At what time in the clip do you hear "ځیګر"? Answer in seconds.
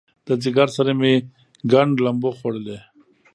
0.43-0.67